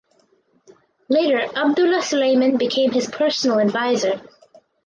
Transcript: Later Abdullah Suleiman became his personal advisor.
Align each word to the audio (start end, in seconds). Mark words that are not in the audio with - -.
Later 1.09 1.41
Abdullah 1.55 2.01
Suleiman 2.01 2.57
became 2.57 2.89
his 2.91 3.05
personal 3.07 3.59
advisor. 3.59 4.19